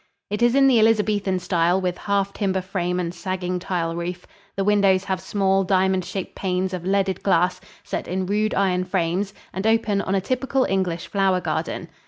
It 0.31 0.41
is 0.41 0.55
in 0.55 0.65
the 0.67 0.79
Elizabethan 0.79 1.37
style, 1.37 1.79
with 1.79 1.99
half 1.99 2.33
timber 2.33 2.61
frame 2.61 2.99
and 2.99 3.13
sagging 3.13 3.59
tile 3.59 3.95
roof. 3.95 4.25
The 4.55 4.63
windows 4.63 5.03
have 5.03 5.21
small, 5.21 5.63
diamond 5.63 6.05
shaped 6.05 6.33
panes 6.33 6.73
of 6.73 6.83
leaded 6.83 7.21
glass 7.21 7.61
set 7.83 8.07
in 8.07 8.25
rude 8.25 8.55
iron 8.55 8.83
frames 8.83 9.31
and 9.53 9.67
open 9.67 10.01
on 10.01 10.15
a 10.15 10.19
typical 10.19 10.63
English 10.67 11.05
flower 11.05 11.39
garden. 11.39 11.87